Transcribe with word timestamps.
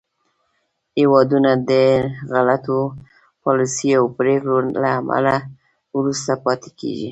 هېوادونه 0.99 1.51
د 1.69 1.71
غلطو 2.33 2.79
پالیسیو 3.43 3.97
او 3.99 4.05
پرېکړو 4.17 4.55
له 4.81 4.89
امله 4.99 5.35
وروسته 5.97 6.31
پاتې 6.45 6.69
کېږي 6.79 7.09